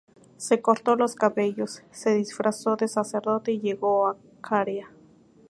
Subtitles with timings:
[0.37, 4.89] Se cortó los cabellos, se disfrazó de sacerdote y llegó a Caria.